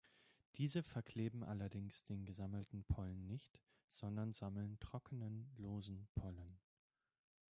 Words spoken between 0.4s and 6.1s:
Diese verkleben allerdings den gesammelten Pollen nicht, sondern sammeln trockenen, losen